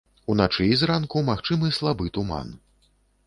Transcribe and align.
Уначы 0.33 0.63
і 0.69 0.77
зранку 0.81 1.21
магчымы 1.27 1.69
слабы 1.77 2.09
туман. 2.15 2.47